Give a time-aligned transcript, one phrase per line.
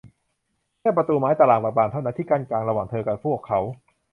[0.79, 3.59] แค่ประตูไม้ตารางบาง ๆ เท่านั้น ที่กั้นกลางระหว่างเธอและพวกเขา